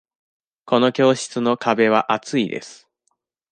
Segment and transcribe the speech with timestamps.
[0.65, 2.89] この教室の壁は厚いです。